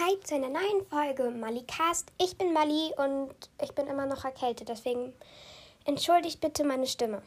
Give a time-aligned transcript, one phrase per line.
[0.00, 2.10] Hi zu einer neuen Folge Malicast.
[2.16, 5.12] Ich bin Mali und ich bin immer noch erkältet, deswegen
[5.84, 7.20] entschuldigt bitte meine Stimme.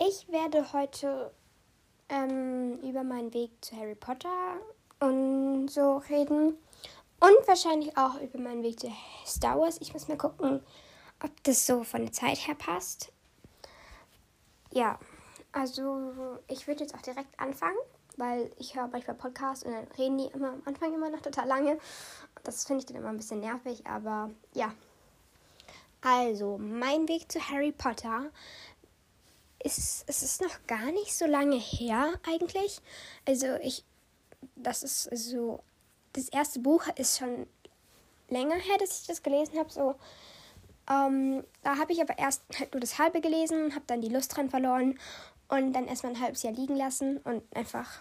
[0.00, 1.30] Ich werde heute
[2.08, 4.56] ähm, über meinen Weg zu Harry Potter
[4.98, 6.58] und so reden
[7.20, 8.92] und wahrscheinlich auch über meinen Weg zu
[9.24, 9.78] Star Wars.
[9.80, 10.60] Ich muss mal gucken,
[11.22, 13.12] ob das so von der Zeit her passt.
[14.72, 14.98] Ja,
[15.52, 17.78] also ich würde jetzt auch direkt anfangen
[18.18, 21.46] weil ich höre manchmal Podcasts und dann reden die immer am Anfang immer noch total
[21.46, 21.78] lange.
[22.44, 24.74] Das finde ich dann immer ein bisschen nervig, aber ja.
[26.00, 28.30] Also, mein Weg zu Harry Potter
[29.62, 32.80] ist, es ist noch gar nicht so lange her eigentlich.
[33.26, 33.84] Also, ich,
[34.56, 35.60] das ist so,
[36.12, 37.46] das erste Buch ist schon
[38.28, 39.94] länger her, dass ich das gelesen habe, so.
[40.90, 44.34] Ähm, da habe ich aber erst halt nur das halbe gelesen, habe dann die Lust
[44.34, 44.98] dran verloren
[45.48, 48.00] und dann erstmal ein halbes Jahr liegen lassen und einfach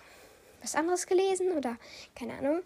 [0.68, 1.78] was anderes gelesen oder
[2.14, 2.62] keine Ahnung.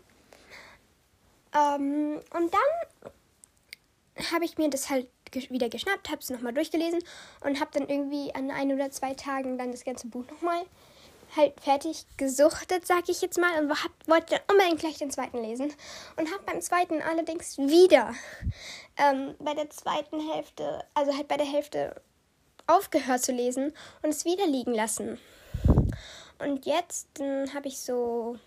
[1.53, 5.07] Ähm, und dann habe ich mir das halt
[5.49, 6.99] wieder geschnappt, habe es nochmal durchgelesen
[7.45, 10.65] und habe dann irgendwie an ein oder zwei Tagen dann das ganze Buch nochmal
[11.35, 15.41] halt fertig gesuchtet, sag ich jetzt mal, und hab, wollte dann unbedingt gleich den zweiten
[15.41, 15.73] lesen.
[16.17, 18.13] Und habe beim zweiten allerdings wieder
[18.98, 22.01] ähm, bei der zweiten Hälfte, also halt bei der Hälfte
[22.67, 25.20] aufgehört zu lesen und es wieder liegen lassen.
[26.43, 27.07] Und jetzt
[27.53, 28.37] habe ich so,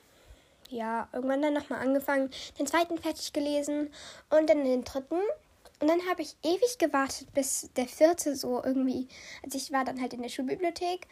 [0.69, 3.91] ja, irgendwann dann nochmal angefangen, den zweiten fertig gelesen
[4.31, 5.21] und dann den dritten.
[5.81, 9.09] Und dann habe ich ewig gewartet, bis der vierte so irgendwie,
[9.43, 11.07] also ich war dann halt in der Schulbibliothek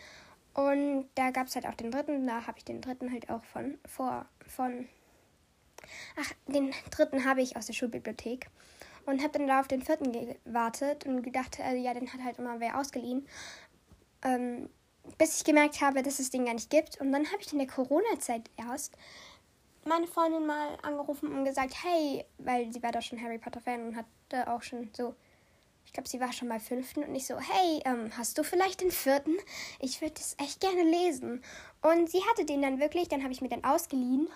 [0.54, 3.44] und da gab es halt auch den dritten, da habe ich den dritten halt auch
[3.44, 4.88] von, vor, von,
[6.18, 8.48] ach, den dritten habe ich aus der Schulbibliothek
[9.06, 12.38] und habe dann da auf den vierten gewartet und gedacht, also ja, den hat halt
[12.38, 13.26] immer wer ausgeliehen.
[14.24, 14.68] Ähm,
[15.18, 17.00] bis ich gemerkt habe, dass es den gar nicht gibt.
[17.00, 18.96] Und dann habe ich in der Corona-Zeit erst
[19.84, 23.96] meine Freundin mal angerufen und gesagt, hey, weil sie war da schon Harry Potter-Fan und
[23.96, 25.14] hatte auch schon so,
[25.84, 28.80] ich glaube, sie war schon bei fünften und ich so, hey, ähm, hast du vielleicht
[28.80, 29.34] den vierten?
[29.80, 31.42] Ich würde das echt gerne lesen.
[31.82, 34.28] Und sie hatte den dann wirklich, dann habe ich mir den ausgeliehen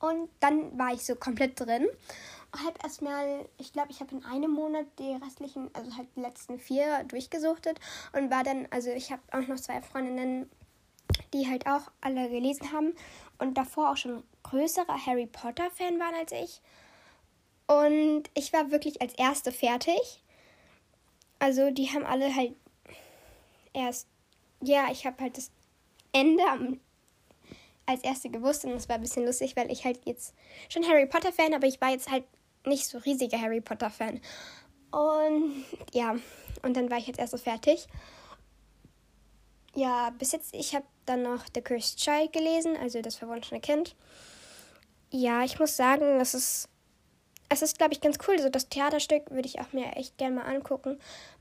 [0.00, 1.86] und dann war ich so komplett drin
[2.56, 6.58] halt erstmal, ich glaube, ich habe in einem Monat die restlichen, also halt die letzten
[6.58, 7.78] vier durchgesuchtet
[8.12, 10.50] und war dann, also ich habe auch noch zwei Freundinnen,
[11.32, 12.94] die halt auch alle gelesen haben
[13.38, 16.60] und davor auch schon größere Harry Potter-Fan waren als ich.
[17.66, 20.22] Und ich war wirklich als erste fertig.
[21.38, 22.54] Also die haben alle halt
[23.72, 24.08] erst,
[24.60, 25.50] ja, ich habe halt das
[26.12, 26.80] Ende am
[27.86, 30.34] als erste gewusst und das war ein bisschen lustig, weil ich halt jetzt
[30.68, 32.24] schon Harry Potter Fan, aber ich war jetzt halt
[32.66, 34.20] nicht so riesiger Harry Potter-Fan.
[34.90, 36.16] Und ja,
[36.62, 37.86] und dann war ich jetzt erst so fertig.
[39.74, 43.94] Ja, bis jetzt, ich habe dann noch The Cursed Child gelesen, also das verwunschene Kind.
[45.10, 46.68] Ja, ich muss sagen, es ist,
[47.48, 48.38] es ist, glaube ich, ganz cool.
[48.40, 50.98] So das Theaterstück würde ich auch mir echt gerne mal angucken.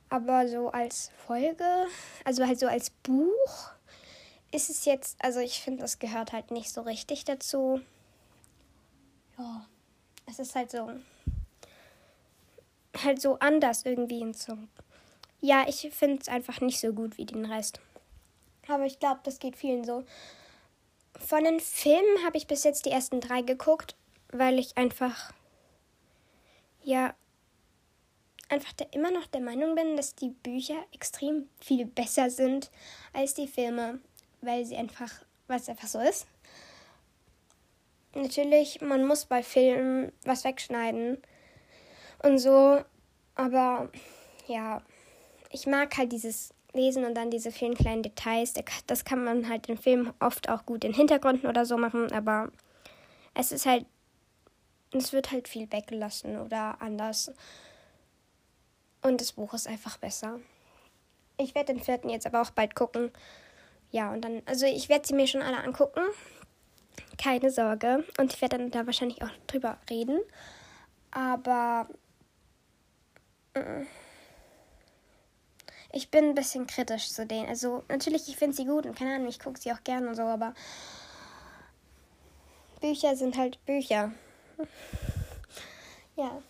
[0.09, 1.87] Aber so als Folge,
[2.23, 3.71] also halt so als Buch,
[4.51, 7.81] ist es jetzt, also ich finde, das gehört halt nicht so richtig dazu.
[9.37, 9.68] Ja
[10.29, 10.89] es ist halt so,
[13.03, 14.57] halt so anders irgendwie und so.
[15.41, 17.79] Ja, ich finde es einfach nicht so gut wie den Rest.
[18.67, 20.03] Aber ich glaube, das geht vielen so.
[21.17, 23.95] Von den Filmen habe ich bis jetzt die ersten drei geguckt,
[24.31, 25.33] weil ich einfach,
[26.83, 27.15] ja,
[28.49, 32.69] einfach der, immer noch der Meinung bin, dass die Bücher extrem viel besser sind
[33.13, 33.99] als die Filme,
[34.41, 35.11] weil sie einfach,
[35.47, 36.27] weil es einfach so ist
[38.15, 41.17] natürlich, man muss bei Filmen was wegschneiden
[42.23, 42.83] und so.
[43.35, 43.89] Aber
[44.47, 44.81] ja,
[45.51, 48.53] ich mag halt dieses Lesen und dann diese vielen kleinen Details.
[48.87, 52.51] Das kann man halt in Filmen oft auch gut in Hintergründen oder so machen, aber
[53.33, 53.85] es ist halt,
[54.91, 57.31] es wird halt viel weggelassen oder anders.
[59.01, 60.39] Und das Buch ist einfach besser.
[61.37, 63.11] Ich werde den vierten jetzt aber auch bald gucken.
[63.91, 66.01] Ja, und dann, also ich werde sie mir schon alle angucken
[67.17, 68.05] keine Sorge.
[68.17, 70.19] Und ich werde dann da wahrscheinlich auch drüber reden.
[71.11, 71.87] Aber
[73.53, 73.85] äh,
[75.91, 77.47] ich bin ein bisschen kritisch zu denen.
[77.47, 80.15] Also natürlich, ich finde sie gut und keine Ahnung, ich gucke sie auch gerne und
[80.15, 80.53] so, aber
[82.79, 84.11] Bücher sind halt Bücher.
[86.15, 86.41] ja.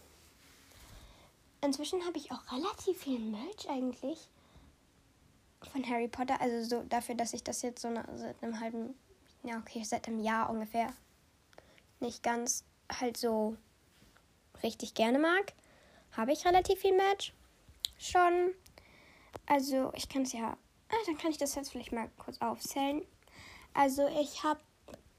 [1.61, 4.29] Inzwischen habe ich auch relativ viel Merch eigentlich
[5.71, 6.39] von Harry Potter.
[6.41, 8.95] Also so dafür, dass ich das jetzt so seit einem halben
[9.43, 10.93] ja, okay, seit einem Jahr ungefähr
[11.99, 13.57] nicht ganz halt so
[14.63, 15.53] richtig gerne mag,
[16.11, 17.33] habe ich relativ viel Match
[17.97, 18.53] schon.
[19.45, 20.57] Also ich kann es ja,
[20.89, 23.03] ah, dann kann ich das jetzt vielleicht mal kurz aufzählen.
[23.73, 24.59] Also ich habe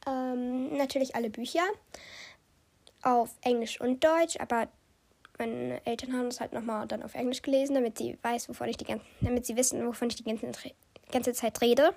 [0.07, 1.63] ähm, natürlich alle Bücher.
[3.03, 4.69] auf Englisch und Deutsch, aber
[5.39, 8.77] meine Eltern haben es halt nochmal dann auf Englisch gelesen, damit sie weiß, wovon ich
[8.77, 10.51] die ganze, damit sie wissen, wovon ich die ganze,
[11.11, 11.95] ganze Zeit rede.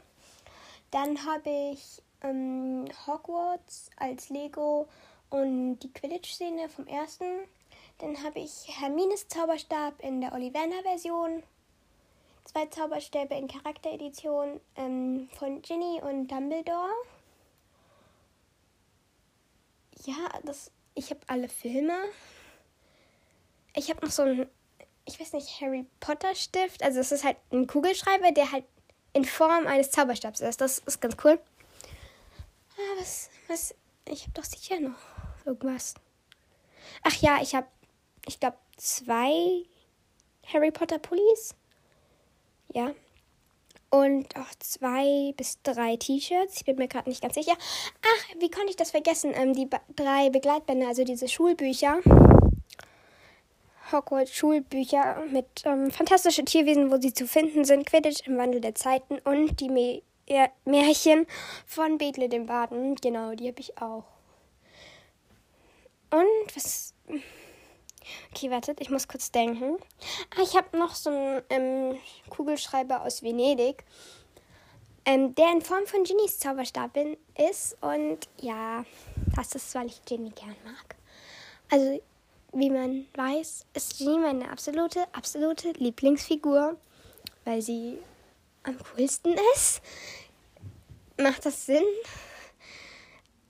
[0.92, 4.88] Dann habe ich ähm, Hogwarts als Lego
[5.30, 7.25] und die Quidditch-Szene vom ersten.
[8.00, 11.44] Dann habe ich Hermines Zauberstab in der Ollivander-Version.
[12.46, 16.92] Zwei Zauberstäbe in Charakteredition ähm, von Ginny und Dumbledore.
[20.06, 21.96] Ja, das, ich habe alle Filme.
[23.75, 24.50] Ich habe noch so ein,
[25.06, 26.84] ich weiß nicht, Harry Potter Stift.
[26.84, 28.66] Also es ist halt ein Kugelschreiber, der halt
[29.14, 30.60] in Form eines Zauberstabs ist.
[30.60, 31.40] Das ist ganz cool.
[32.78, 33.75] Ah, was, was,
[34.08, 34.98] ich habe doch sicher noch
[35.46, 35.94] irgendwas.
[37.04, 37.68] Ach ja, ich habe,
[38.28, 39.64] ich glaube, zwei
[40.52, 41.56] Harry Potter Pullis.
[42.74, 42.94] Ja.
[43.90, 46.58] Und auch zwei bis drei T-Shirts.
[46.58, 47.54] Ich bin mir gerade nicht ganz sicher.
[47.56, 49.34] Ach, wie konnte ich das vergessen?
[49.36, 52.00] Ähm, die drei Begleitbände, also diese Schulbücher.
[53.92, 58.74] Hogwarts Schulbücher mit ähm, fantastischen Tierwesen, wo sie zu finden sind, Quidditch im Wandel der
[58.74, 60.02] Zeiten und die Me
[60.66, 61.28] Märchen
[61.66, 62.96] von Bethel dem Baden.
[62.96, 64.06] Genau, die habe ich auch.
[66.12, 66.94] Und was.
[68.31, 69.78] Okay, wartet, ich muss kurz denken.
[70.36, 71.98] Ah, ich habe noch so einen ähm,
[72.30, 73.86] Kugelschreiber aus Venedig,
[75.06, 76.92] ähm, der in Form von Ginnys Zauberstab
[77.50, 77.78] ist.
[77.81, 78.86] Und ja,
[79.36, 80.96] das ist, weil ich Ginny gern mag.
[81.72, 82.02] Also,
[82.52, 86.78] wie man weiß, ist Ginny meine absolute, absolute Lieblingsfigur,
[87.46, 87.98] weil sie
[88.63, 89.81] am coolsten ist.
[91.18, 91.83] Macht das Sinn?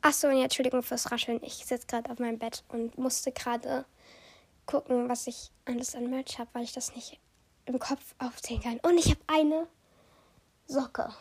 [0.01, 1.39] Achso, und ja, Entschuldigung fürs Rascheln.
[1.43, 3.85] Ich sitze gerade auf meinem Bett und musste gerade
[4.65, 7.19] gucken, was ich alles an Merch habe, weil ich das nicht
[7.65, 8.79] im Kopf aufzählen kann.
[8.79, 9.67] Und ich habe eine
[10.67, 11.13] Socke.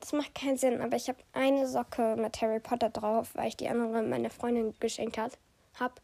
[0.00, 3.56] Das macht keinen Sinn, aber ich habe eine Socke mit Harry Potter drauf, weil ich
[3.56, 5.38] die andere meine Freundin geschenkt hat,
[5.78, 6.00] hab.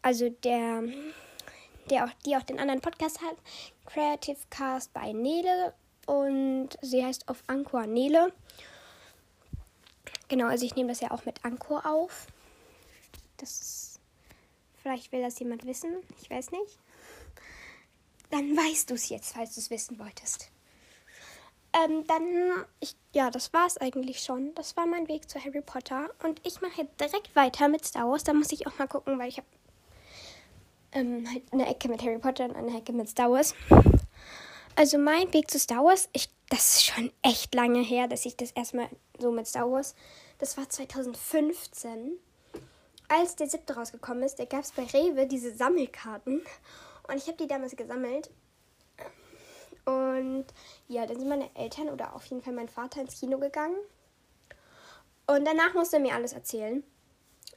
[0.00, 0.82] Also der,
[1.90, 3.36] der auch, die auch den anderen Podcast hat,
[3.86, 5.74] Creative Cast bei Nele
[6.06, 8.32] und sie heißt auf Anchor Nele.
[10.28, 12.26] Genau, also ich nehme das ja auch mit Anchor auf.
[13.38, 13.98] Das
[14.82, 16.78] vielleicht will das jemand wissen, ich weiß nicht.
[18.30, 20.50] Dann weißt du es jetzt, falls du es wissen wolltest.
[21.72, 24.54] Ähm, dann, ich, ja, das war es eigentlich schon.
[24.54, 26.10] Das war mein Weg zu Harry Potter.
[26.22, 28.24] Und ich mache direkt weiter mit Star Wars.
[28.24, 29.46] Da muss ich auch mal gucken, weil ich habe
[30.92, 33.54] ähm, halt eine Ecke mit Harry Potter und eine Ecke mit Star Wars.
[34.76, 38.36] Also mein Weg zu Star Wars, ich, das ist schon echt lange her, dass ich
[38.36, 38.88] das erstmal
[39.18, 39.94] so mit Star Wars.
[40.38, 42.12] Das war 2015.
[43.08, 46.42] Als der siebte rausgekommen ist, da gab es bei Rewe diese Sammelkarten.
[47.08, 48.30] Und ich habe die damals gesammelt.
[49.84, 50.44] Und
[50.86, 53.76] ja, dann sind meine Eltern oder auf jeden Fall mein Vater ins Kino gegangen.
[55.26, 56.84] Und danach musste er mir alles erzählen.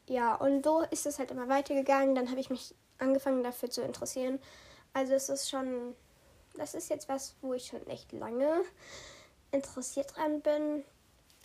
[0.07, 2.15] Ja, und so ist es halt immer weitergegangen.
[2.15, 4.39] Dann habe ich mich angefangen dafür zu interessieren.
[4.93, 5.95] Also es ist schon,
[6.55, 8.63] das ist jetzt was, wo ich schon echt lange
[9.51, 10.83] interessiert dran bin.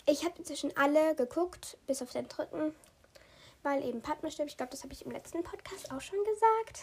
[0.05, 2.73] Ich habe inzwischen alle geguckt, bis auf den dritten,
[3.63, 4.51] weil eben stirbt.
[4.51, 6.81] Ich glaube, das habe ich im letzten Podcast auch schon gesagt.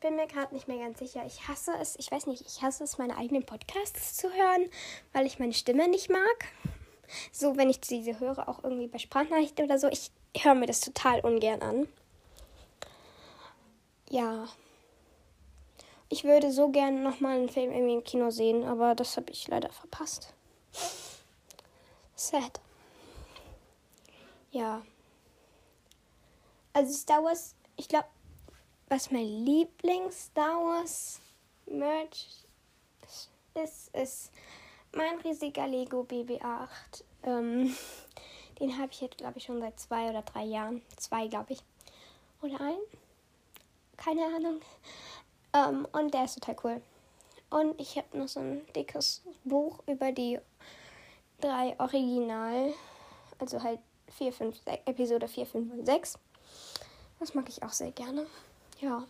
[0.00, 1.24] Bin mir gerade nicht mehr ganz sicher.
[1.26, 4.68] Ich hasse es, ich weiß nicht, ich hasse es, meine eigenen Podcasts zu hören,
[5.12, 6.44] weil ich meine Stimme nicht mag.
[7.32, 10.80] So, wenn ich diese höre, auch irgendwie bei Sprachnachrichten oder so, ich höre mir das
[10.80, 11.88] total ungern an.
[14.10, 14.48] Ja.
[16.08, 19.48] Ich würde so gerne nochmal einen Film irgendwie im Kino sehen, aber das habe ich
[19.48, 20.32] leider verpasst.
[22.14, 22.60] Sad.
[24.50, 24.82] Ja.
[26.72, 28.06] Also Star Wars, ich glaube,
[28.88, 31.20] was mein Lieblings-Star Wars
[31.66, 32.44] Merch
[33.54, 34.30] ist, ist
[34.92, 36.68] mein riesiger Lego BB-8.
[37.24, 37.74] Ähm,
[38.60, 40.82] den habe ich jetzt, glaube ich, schon seit zwei oder drei Jahren.
[40.96, 41.60] Zwei, glaube ich.
[42.42, 42.78] Oder ein?
[43.96, 44.60] Keine Ahnung.
[45.52, 46.82] Ähm, und der ist total cool.
[47.50, 50.40] Und ich habe noch so ein dickes Buch über die
[51.40, 52.72] drei Original,
[53.38, 53.80] also halt
[54.18, 56.18] 4, 5, 6, Episode 4, 5 und 6.
[57.20, 58.26] Das mag ich auch sehr gerne.
[58.80, 59.04] Ja.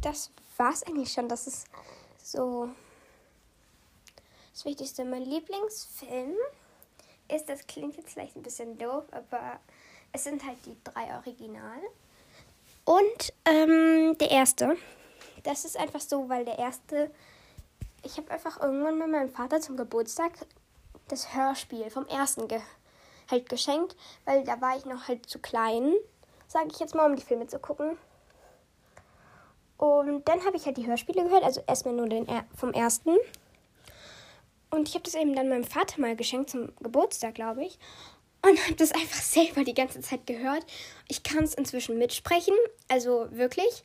[0.00, 1.28] Das war's eigentlich schon.
[1.28, 1.66] Das ist
[2.22, 2.68] so
[4.52, 5.04] das Wichtigste.
[5.04, 6.34] Mein Lieblingsfilm
[7.28, 9.60] ist, das klingt jetzt vielleicht ein bisschen doof, aber
[10.12, 11.80] es sind halt die drei Original.
[12.84, 14.76] Und ähm, der erste.
[15.42, 17.10] Das ist einfach so, weil der erste
[18.02, 20.32] ich habe einfach irgendwann mit meinem Vater zum Geburtstag
[21.08, 22.60] das Hörspiel vom ersten ge
[23.30, 25.92] halt geschenkt, weil da war ich noch halt zu klein,
[26.46, 27.98] sage ich jetzt mal, um die Filme zu gucken.
[29.76, 33.16] Und dann habe ich halt die Hörspiele gehört, also erstmal nur den er vom ersten.
[34.70, 37.78] Und ich habe das eben dann meinem Vater mal geschenkt zum Geburtstag, glaube ich.
[38.42, 40.64] Und habe das einfach selber die ganze Zeit gehört.
[41.08, 42.54] Ich kann es inzwischen mitsprechen,
[42.88, 43.82] also wirklich.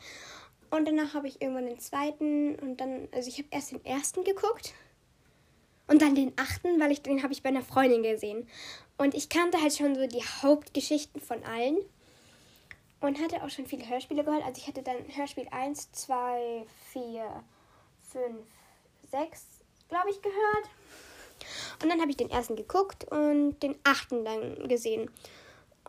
[0.69, 4.24] Und danach habe ich irgendwann den zweiten und dann, also ich habe erst den ersten
[4.24, 4.74] geguckt
[5.88, 8.48] und dann den achten, weil ich den habe ich bei einer Freundin gesehen.
[8.98, 11.77] Und ich kannte halt schon so die Hauptgeschichten von allen
[13.01, 14.43] und hatte auch schon viele Hörspiele gehört.
[14.43, 17.43] Also ich hatte dann Hörspiel 1, 2, 4,
[18.12, 18.24] 5,
[19.12, 19.45] 6,
[19.89, 20.69] glaube ich, gehört.
[21.81, 25.09] Und dann habe ich den ersten geguckt und den achten dann gesehen.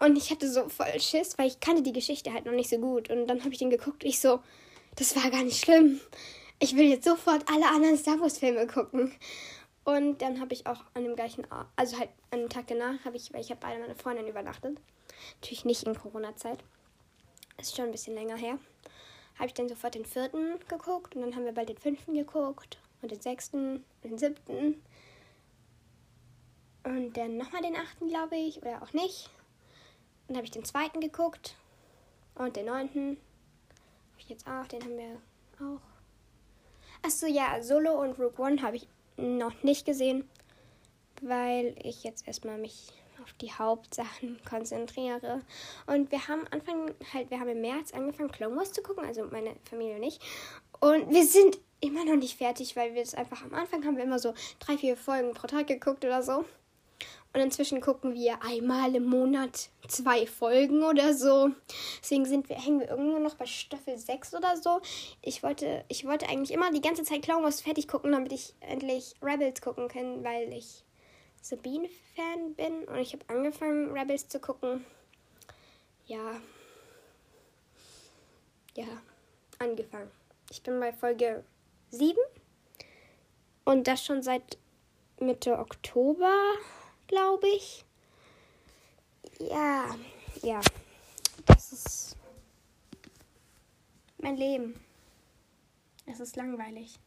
[0.00, 2.78] Und ich hatte so voll Schiss, weil ich kannte die Geschichte halt noch nicht so
[2.78, 3.10] gut.
[3.10, 4.40] Und dann habe ich den geguckt und ich so,
[4.96, 6.00] das war gar nicht schlimm.
[6.58, 9.12] Ich will jetzt sofort alle anderen Star Wars Filme gucken.
[9.84, 11.46] Und dann habe ich auch an dem gleichen,
[11.76, 14.78] also halt an dem Tag danach, habe ich, weil ich habe bei meiner Freundin übernachtet.
[15.40, 16.58] Natürlich nicht in Corona-Zeit.
[17.58, 18.58] Ist schon ein bisschen länger her.
[19.34, 22.78] Habe ich dann sofort den vierten geguckt und dann haben wir bald den fünften geguckt
[23.02, 24.82] und den sechsten und den siebten.
[26.84, 29.30] Und dann nochmal den achten, glaube ich, oder auch nicht.
[30.28, 31.56] Dann habe ich den zweiten geguckt
[32.34, 33.16] und den neunten.
[34.10, 35.20] Habe ich jetzt auch, den haben wir
[35.60, 35.80] auch.
[37.02, 40.28] Achso, ja, Solo und Rogue One habe ich noch nicht gesehen,
[41.22, 45.40] weil ich jetzt erstmal mich auf die Hauptsachen konzentriere.
[45.86, 49.24] Und wir haben Anfang, halt, wir haben im März angefangen, Clone Wars zu gucken, also
[49.26, 50.18] meine Familie und ich.
[50.80, 54.04] Und wir sind immer noch nicht fertig, weil wir es einfach am Anfang haben wir
[54.04, 56.44] immer so drei, vier Folgen pro Tag geguckt oder so.
[57.34, 61.50] Und inzwischen gucken wir einmal im Monat zwei Folgen oder so.
[62.00, 64.80] Deswegen sind wir, hängen wir irgendwo noch bei Staffel 6 oder so.
[65.20, 68.54] Ich wollte, ich wollte eigentlich immer die ganze Zeit Clown Wars fertig gucken, damit ich
[68.60, 70.84] endlich Rebels gucken kann, weil ich
[71.42, 72.84] Sabine-Fan bin.
[72.84, 74.86] Und ich habe angefangen, Rebels zu gucken.
[76.06, 76.40] Ja.
[78.76, 78.86] Ja,
[79.58, 80.10] angefangen.
[80.52, 81.42] Ich bin bei Folge
[81.90, 82.16] 7.
[83.64, 84.56] Und das schon seit
[85.18, 86.32] Mitte Oktober
[87.06, 87.84] glaube ich.
[89.38, 89.94] Ja,
[90.42, 90.60] ja.
[91.46, 92.16] Das ist
[94.18, 94.80] mein Leben.
[96.06, 96.98] Es ist langweilig.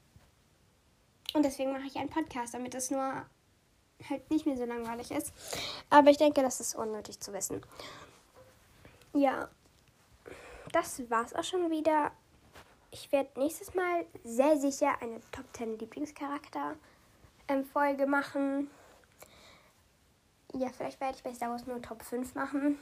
[1.33, 3.25] Und deswegen mache ich einen Podcast, damit es nur
[4.09, 5.33] halt nicht mehr so langweilig ist.
[5.89, 7.61] Aber ich denke, das ist unnötig zu wissen.
[9.13, 9.49] Ja,
[10.71, 12.11] das war's auch schon wieder.
[12.91, 16.75] Ich werde nächstes Mal sehr sicher eine Top 10 Lieblingscharakter
[17.47, 18.69] ähm, Folge machen.
[20.53, 22.79] Ja, vielleicht werde ich bei Star Wars nur Top 5 machen.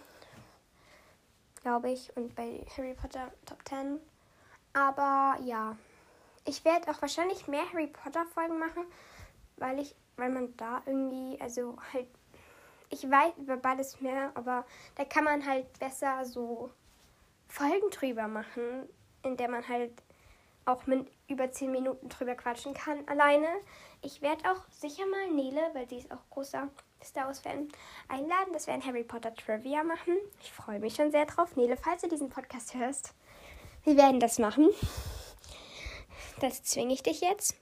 [1.61, 2.15] Glaube ich.
[2.15, 3.99] Und bei Harry Potter Top 10.
[4.73, 5.77] Aber ja.
[6.47, 8.85] Ich werde auch wahrscheinlich mehr Harry Potter Folgen machen,
[9.57, 12.07] weil ich, weil man da irgendwie, also halt,
[12.89, 16.69] ich weiß über beides mehr, aber da kann man halt besser so
[17.47, 18.87] Folgen drüber machen,
[19.23, 20.03] in der man halt
[20.65, 23.47] auch mit über 10 Minuten drüber quatschen kann alleine.
[24.03, 26.69] Ich werde auch sicher mal Nele, weil sie ist auch großer
[27.05, 27.69] Star Wars-Fan,
[28.07, 30.17] einladen, dass wir ein Harry Potter Trivia machen.
[30.41, 31.55] Ich freue mich schon sehr drauf.
[31.55, 33.13] Nele, falls du diesen Podcast hörst,
[33.83, 34.69] wir werden das machen.
[36.41, 37.55] Das zwinge ich dich jetzt.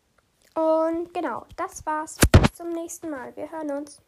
[0.56, 2.18] Und genau, das war's.
[2.32, 3.36] Bis zum nächsten Mal.
[3.36, 4.02] Wir hören uns.